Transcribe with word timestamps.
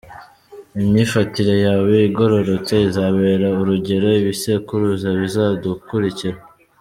Imyifatire 0.79 1.55
yawe 1.65 1.93
igororotse 2.09 2.73
izabera 2.89 3.47
urugero 3.61 4.07
ibisekuruza 4.21 5.07
bizadukurikira. 5.21 6.37